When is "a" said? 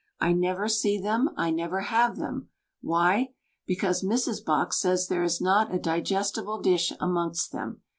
5.71-5.77